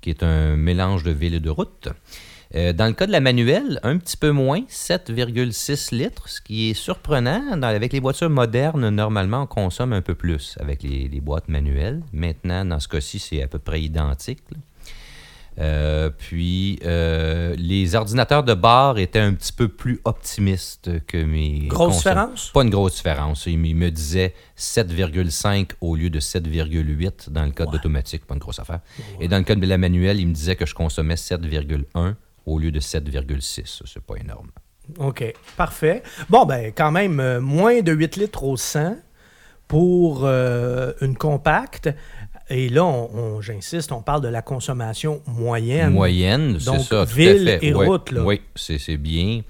[0.00, 1.88] qui est un mélange de ville et de route.
[2.54, 6.70] Euh, dans le cas de la manuelle, un petit peu moins, 7,6 litres, ce qui
[6.70, 7.60] est surprenant.
[7.62, 12.02] Avec les voitures modernes, normalement, on consomme un peu plus avec les, boîtes manuelles.
[12.12, 14.42] Maintenant, dans ce cas-ci, c'est à peu près identique.
[15.58, 21.66] Euh, puis, euh, les ordinateurs de bord étaient un petit peu plus optimistes que mes.
[21.68, 22.50] Grosse différence?
[22.52, 23.46] Pas une grosse différence.
[23.46, 28.26] Il, me- disait 7,5 au lieu de 7,8 dans le cas d'automatique.
[28.26, 28.80] Pas une grosse affaire.
[29.20, 32.14] Et dans le cas de la manuelle, il me disait que je consommais 7,1
[32.44, 33.82] au lieu de 7,6.
[33.86, 34.50] C'est pas énorme.
[34.98, 35.24] OK,
[35.56, 36.02] parfait.
[36.28, 38.96] Bon, ben quand même, euh, moins de 8 litres au 100
[39.66, 41.88] pour euh, une compacte.
[42.48, 45.90] Et là, on, on- j'insiste, on parle de la consommation moyenne.
[45.90, 46.78] Moyenne, c'est ça.
[46.88, 47.66] tout à ville fait.
[47.66, 48.22] et Ouais, route, là.
[48.22, 49.40] Oui, c'est c'est bien.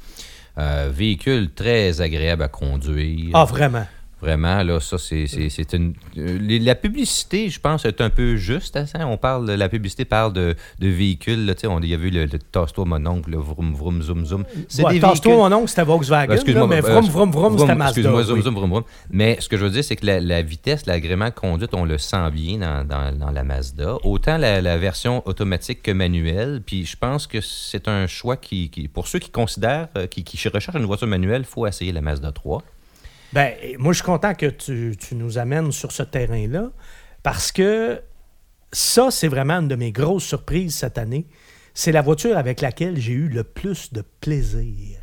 [0.59, 3.31] Euh, véhicule très agréable à conduire.
[3.35, 3.87] Ah, vraiment?
[4.23, 5.93] Vraiment, là, ça, c'est c'est une.
[6.17, 8.75] euh, la publicité, je pense, est un peu juste.
[8.79, 9.07] hein, ça.
[9.07, 11.45] On parle, la publicité parle de, de véhicules.
[11.45, 13.75] Là, tu sais, on il y a vu le, le Tasse-toi mon oncle, le vroom,
[13.75, 14.45] vroom, zoom, zoom.
[14.69, 17.59] C'est Ouais, des Tasse-toi, mon oncle, c'était Volkswagen, excuse-moi, là, mais euh, vroom, vroom, vroom,
[17.59, 17.89] c'était Mazda.
[17.91, 18.43] Excuse-moi, zoom, oui.
[18.43, 18.85] zoom, vroom, vroom.
[19.11, 21.85] Mais ce que je veux dire, c'est que la, la vitesse, l'agrément de conduite, on
[21.85, 23.97] le sent bien dans, dans- dans la Mazda.
[24.03, 26.63] Autant la, la version automatique que manuelle.
[26.65, 30.25] Puis je pense que c'est un choix qui, qui- pour ceux qui considèrent, euh, qui,
[30.25, 32.63] qui recherchent une voiture manuelle, il faut essayer la Mazda 3.
[33.37, 36.71] Ben, moi, je suis content que tu, tu nous amènes sur ce terrain-là
[37.23, 38.01] parce que
[38.73, 41.27] ça, c'est vraiment une de mes grosses surprises cette année.
[41.75, 44.97] C'est la voiture avec laquelle j'ai eu le plus de plaisir.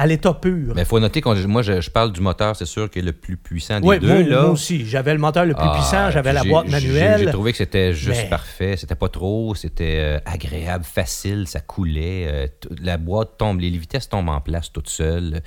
[0.00, 0.74] À l'état pur.
[0.76, 3.02] Mais il faut noter que moi, je, je parle du moteur, c'est sûr, qui est
[3.02, 4.06] le plus puissant des Oui, deux.
[4.06, 4.40] moi, là.
[4.42, 4.86] moi aussi.
[4.86, 7.18] J'avais le moteur le plus Ah, puissant, j'avais la boîte manuelle.
[7.24, 8.76] J'ai trouvé que c'était juste Mais- parfait.
[8.76, 12.26] C'était pas trop, c'était euh, agréable, facile, ça coulait.
[12.28, 12.46] euh,
[12.80, 15.40] la boîte tombe, les vitesses tombent en place toutes seules.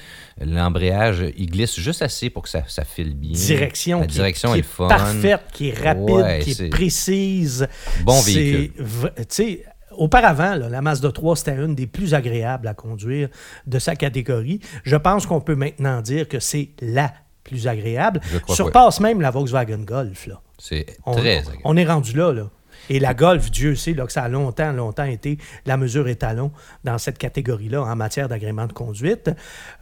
[0.46, 3.32] L'embrayage, il glisse juste assez pour que ça, ça file bien.
[3.32, 4.88] Direction, La qui, direction qui est, fun.
[4.90, 7.68] parfaite, qui est rapide, Ouais, qui c'est- est précise.
[8.04, 8.72] Bon véhicule.
[9.18, 9.64] Tu sais,
[9.98, 13.30] auparavant, là, la Mazda 3, c'était une des plus agréables à conduire
[13.68, 14.60] de sa catégorie.
[14.84, 18.22] Je pense qu'on peut maintenant dire que c'est la plus agréable.
[18.32, 20.30] Je Surpasse même la Volkswagen Golf.
[20.58, 21.58] C'est On, très agréable.
[21.64, 22.50] on est rendu là, là.
[22.90, 26.52] Et la Golf, Dieu sait là, que ça a longtemps, longtemps été la mesure étalon
[26.84, 29.32] dans cette catégorie-là en matière d'agrément de conduite.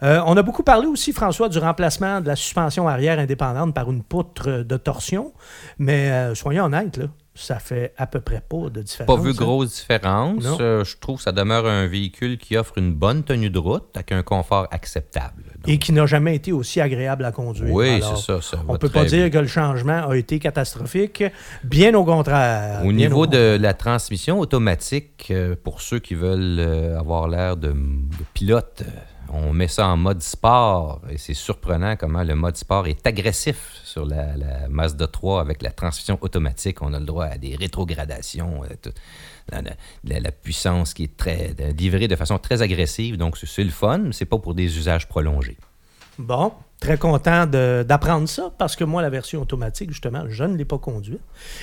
[0.02, 3.90] Euh, on a beaucoup parlé aussi, François, du remplacement de la suspension arrière indépendante par
[3.90, 5.32] une poutre de torsion.
[5.78, 9.16] Mais euh, soyons honnêtes, là, ça fait à peu près pas de différence.
[9.16, 9.34] Pas vu hein.
[9.36, 10.44] grosse différence.
[10.60, 13.88] Euh, je trouve que ça demeure un véhicule qui offre une bonne tenue de route
[13.94, 15.44] avec un confort acceptable.
[15.54, 17.72] Donc, Et qui n'a jamais été aussi agréable à conduire.
[17.72, 18.42] oui, c'est ça.
[18.42, 21.22] ça On va peut pas dire que le changement a été catastrophique.
[21.64, 22.82] Bien au contraire.
[22.84, 23.56] Au niveau contraire.
[23.56, 28.82] de la transmission automatique, euh, pour ceux qui veulent euh, avoir l'air de, de pilote,
[29.32, 33.80] on met ça en mode sport et c'est surprenant comment le mode sport est agressif
[33.84, 36.82] sur la, la Mazda 3 avec la transmission automatique.
[36.82, 38.92] On a le droit à des rétrogradations, euh, tout-
[40.04, 43.16] la, puissance qui est très de- livrée de façon très agressive.
[43.16, 45.56] Donc c'est- c'est le fun, mais c'est pas pour des usages prolongés.
[46.18, 50.64] Bon, très content d'apprendre ça parce que moi, la version automatique, justement, je ne l'ai
[50.64, 51.20] pas conduite.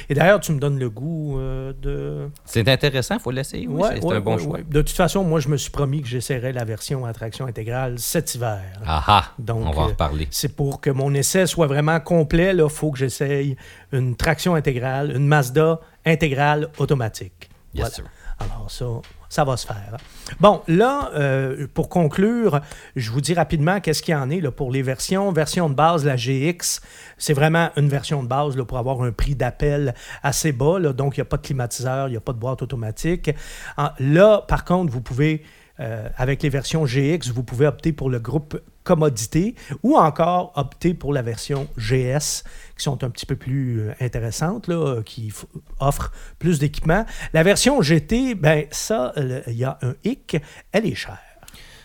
[0.10, 2.30] Et d'ailleurs, tu me donnes le goût euh, de.
[2.46, 3.68] C'est intéressant, il faut l'essayer.
[3.68, 4.60] Oui, Ouais, c'est ouais, un bon ouais, choix.
[4.62, 7.98] De toute façon, moi, je me suis promis que j'essaierais la version à traction intégrale
[7.98, 8.62] cet hiver.
[8.86, 10.28] Ah ah, Donc, on va en euh, reparler.
[10.30, 12.54] C'est pour que mon essai soit vraiment complet.
[12.56, 13.58] Il faut que j'essaye
[13.92, 17.50] une traction intégrale, une Mazda intégrale automatique.
[17.74, 17.90] Yes, Voilà.
[17.96, 18.04] sir.
[18.40, 18.86] Alors ça,
[19.30, 19.98] ça va se faire.
[20.40, 22.62] Bon, là, euh, pour conclure,
[22.96, 25.32] je vous dis rapidement qu'est-ce qu'il y en est pour les versions.
[25.32, 26.82] Version de base, la GX,
[27.18, 30.80] c'est vraiment une version de base pour avoir un prix d'appel assez bas.
[30.94, 33.32] donc, il n'y a pas de climatiseur, il n'y a pas de boîte automatique.
[33.78, 35.44] En- là, par contre, vous pouvez,
[35.80, 40.94] euh, avec les versions GX, vous pouvez opter pour le groupe commodité ou encore opter
[40.94, 42.44] pour la version GS
[42.78, 45.34] qui sont un petit peu plus euh, intéressantes, là, euh, qui
[45.80, 47.06] offrent plus d'équipements.
[47.34, 49.14] La version GT, ben ça,
[49.48, 50.38] il y a un hic,
[50.72, 51.20] elle est chère.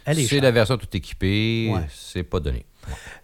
[0.07, 1.87] C'est la version tout équipée, Ouais.
[1.91, 2.65] c'est pas donné.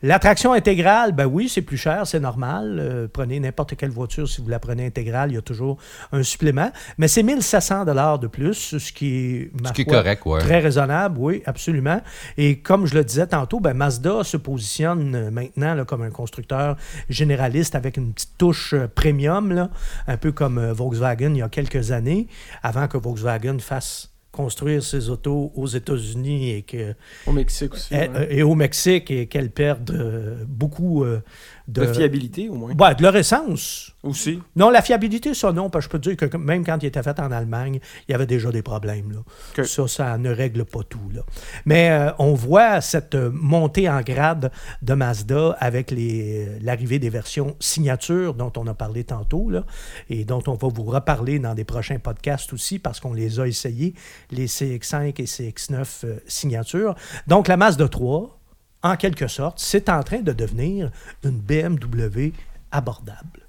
[0.02, 2.78] L'attraction intégrale, ben oui, c'est plus cher, c'est normal.
[2.78, 5.78] Euh, prenez n'importe quelle voiture, si vous la prenez intégrale, il y a toujours
[6.12, 6.70] un supplément.
[6.98, 10.26] Mais c'est 1700 dollars de plus, ce qui est, ma Ce qui est foi, correct,
[10.26, 10.40] ouais.
[10.40, 12.00] très raisonnable, oui, absolument.
[12.36, 16.10] Et comme je le disais tantôt, ben Mazda se positionne euh, maintenant là, comme un
[16.10, 16.76] constructeur
[17.08, 19.70] généraliste avec une petite touche euh, premium, là,
[20.06, 22.28] un peu comme Volkswagen il y a quelques années,
[22.62, 26.94] avant que Volkswagen fasse construire ses autos aux États-Unis et que
[27.26, 27.92] Au Mexique aussi.
[27.92, 28.28] et, ouais.
[28.38, 31.20] et au Mexique et qu'elles perdent euh, beaucoup euh,
[31.68, 32.72] de, de fiabilité, au moins.
[32.74, 33.92] Ouais, de leur essence.
[34.02, 34.40] Aussi.
[34.56, 36.86] Non, la fiabilité, ça non, parce que je peux te dire que même quand il
[36.86, 37.78] était fait en Allemagne,
[38.08, 39.12] il y avait déjà des problèmes.
[39.12, 39.18] Là.
[39.54, 41.10] Que- Ça, ça ne règle pas tout.
[41.12, 41.22] Là.
[41.66, 44.50] Mais euh, on voit cette euh, montée en grade
[44.82, 49.64] de Mazda avec euh, l'arrivée des versions signature dont on a parlé tantôt là,
[50.08, 53.46] et dont on va vous reparler dans des prochains podcasts aussi parce qu'on les a
[53.46, 53.94] essayés,
[54.30, 56.94] les CX5 et CX9 euh, signature.
[57.26, 58.37] Donc la Mazda 3,
[58.82, 60.90] en quelque sorte, c'est en train de devenir
[61.24, 62.32] une BMW
[62.70, 63.40] abordable.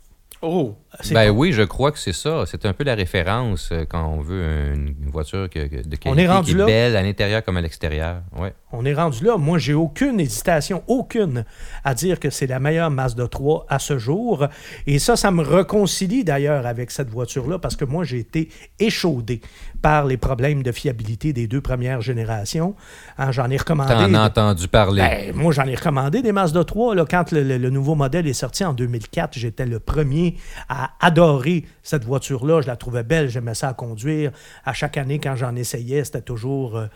[0.42, 0.78] Oh!
[1.02, 2.46] C'est Ben pas- oui, je crois que c'est ça.
[2.46, 5.96] C'est un peu la référence euh, quand on veut une une voiture que- que- de
[5.98, 6.66] qualité On est rendu qui est là.
[6.66, 8.22] belle à l'intérieur comme à l'extérieur.
[8.38, 8.54] Ouais.
[8.72, 9.38] On est rendu là.
[9.38, 11.44] Moi, j'ai aucune hésitation, aucune,
[11.84, 14.46] à dire que c'est la meilleure Mazda 3 à ce jour.
[14.86, 19.42] Et ça, ça me réconcilie d'ailleurs avec cette voiture-là parce que moi, j'ai été échaudé
[19.82, 22.76] par les problèmes de fiabilité des deux premières générations.
[23.18, 23.94] Hein, j'en ai recommandé.
[23.94, 25.02] T'en as entendu parler.
[25.02, 26.94] Ben, moi, j'en ai recommandé des Mazda 3.
[26.96, 30.36] Là, quand le, le- le nouveau modèle est sorti en 2004, j'étais le premier
[30.68, 32.62] à adorer cette voiture-là.
[32.62, 34.32] Je la trouvais belle, j'aimais ça à conduire.
[34.64, 36.88] À chaque année, quand j'en essayais, c'était toujours, euh, euh,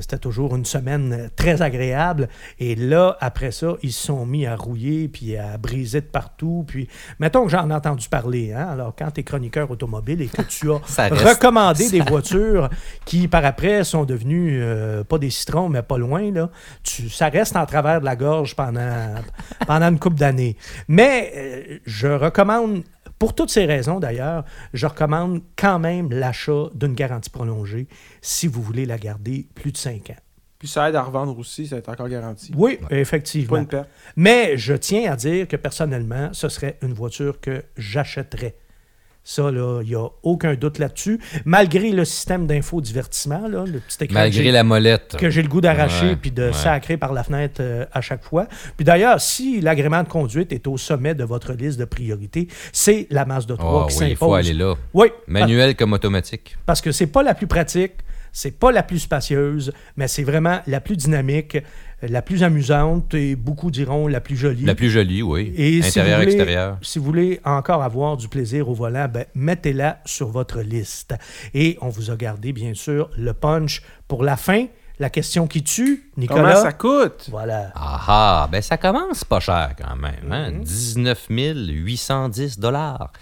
[0.00, 2.28] c'était toujours une semaine euh, très agréable.
[2.58, 6.64] Et là, après ça, ils se sont mis à rouiller puis à briser de partout.
[6.66, 8.52] Puis, mettons que j'en ai entendu parler.
[8.52, 8.68] Hein?
[8.70, 12.68] Alors, quand tu es chroniqueur automobile et que tu as Ça recommandé des voitures
[13.04, 16.50] qui, par après, sont devenues euh, pas des citrons, mais pas loin, là,
[16.82, 19.14] tu, ça reste en travers de la gorge pendant,
[19.66, 20.56] pendant une couple d'années.
[20.88, 22.82] Mais euh, je recommande,
[23.18, 27.88] pour toutes ces raisons d'ailleurs, je recommande quand même l'achat d'une garantie prolongée
[28.20, 30.16] si vous voulez la garder plus de 5 ans.
[30.58, 32.50] Puis ça aide à revendre aussi, ça être encore garanti.
[32.56, 33.58] Oui, Pas effectivement.
[33.58, 33.88] une perte.
[34.16, 38.56] Mais je tiens à dire que personnellement, ce serait une voiture que j'achèterais.
[39.28, 41.18] Ça, là, il n'y a aucun doute là-dessus.
[41.44, 45.16] Malgré le système d'infodivertissement, là, le petit écran que Malgré j'ai- la molette.
[45.18, 48.46] que j'ai le goût d'arracher puis de sacrer par la fenêtre euh, à chaque fois.
[48.76, 53.08] Puis d'ailleurs, si l'agrément de conduite est au sommet de votre liste de priorités, c'est
[53.10, 54.74] la Mazda 3 Ah qui oui, il faut aller là.
[54.94, 56.56] Oui, Manuel comme automatique.
[56.64, 57.94] parce que c'est pas la plus pratique,
[58.32, 61.58] c'est pas la plus spacieuse, mais c'est vraiment la plus dynamique,
[62.02, 64.64] la plus amusante et beaucoup diront la plus jolie.
[64.64, 65.52] La plus jolie, oui.
[65.56, 66.78] Et si Intérieur, vous voulez- extérieur.
[66.82, 71.14] Si vous voulez encore avoir du plaisir au volant, ben, mettez-la sur votre liste.
[71.54, 74.66] Et on vous a gardé, bien sûr, le punch pour la fin.
[74.98, 76.40] La question qui tue, Nicolas?
[76.52, 77.26] Comment ça coûte?
[77.30, 77.70] Voilà.
[77.74, 80.32] Ah ah, ben ça commence pas cher quand même.
[80.32, 80.52] Hein?
[80.52, 80.62] Mhm.
[80.64, 83.12] 19 810 dollars.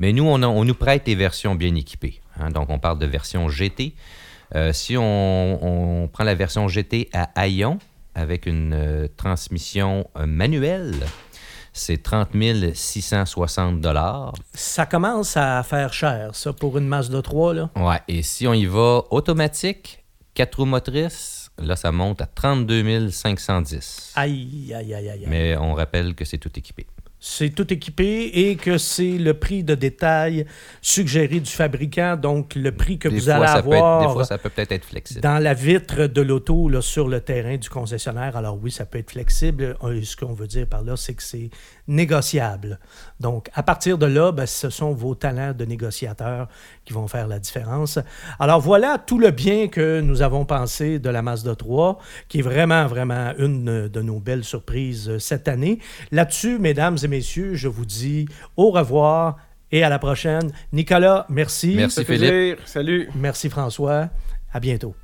[0.00, 2.20] Mais nous, on, a- on nous prête des versions bien équipées.
[2.40, 2.48] hein?
[2.50, 3.94] Donc, on parle de version GT.
[4.54, 7.78] Euh, si on, on prend la version GT à Hayon
[8.18, 11.06] avec une euh, transmission euh, manuelle,
[11.72, 12.30] c'est 30
[12.74, 14.34] 660 dollars.
[14.52, 17.70] Ça commence à faire cher, ça, pour une Mazda 3, là.
[17.76, 20.04] Ouais, et si on y va automatique,
[20.34, 24.12] 4 roues motrices, là, ça monte à 32 510.
[24.16, 25.10] Aïe, aïe, aïe, aïe.
[25.10, 25.26] aïe.
[25.28, 26.86] Mais on rappelle que c'est tout équipé.
[27.20, 30.46] C'est tout équipé et que c'est le prix de détail
[30.80, 34.12] suggéré du fabricant, donc le prix que Des vous fois, allez peut être- avoir des
[34.12, 35.20] fois, ça peut peut-être être flexible.
[35.20, 38.36] dans la vitre de l'auto là, sur le terrain du concessionnaire.
[38.36, 39.76] Alors oui, ça peut être flexible.
[39.82, 41.50] Euh, Ce qu'on veut dire par là, c'est que c'est
[41.88, 42.78] négociable.
[43.18, 46.46] Donc, à partir de là, ben, ce sont vos talents de négociateur
[46.84, 47.98] qui vont faire la différence.
[48.38, 52.42] Alors voilà tout le bien que nous avons pensé de la Mazda 3, qui est
[52.42, 55.80] vraiment, vraiment une de nos belles surprises euh, cette année.
[56.12, 59.36] Là-dessus, mesdames et messieurs, je vous dis au revoir
[59.70, 60.50] et à la prochaine.
[60.72, 61.74] Nicolas, merci.
[61.76, 62.04] Merci.
[62.04, 62.28] Philippe.
[62.28, 62.56] plaisir.
[62.64, 63.08] Salut.
[63.14, 64.08] Merci François.
[64.52, 64.94] À bientôt.